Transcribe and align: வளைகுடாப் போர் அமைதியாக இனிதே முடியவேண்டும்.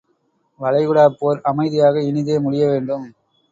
வளைகுடாப் 0.59 1.17
போர் 1.19 1.41
அமைதியாக 1.43 2.01
இனிதே 2.01 2.37
முடியவேண்டும். 2.39 3.07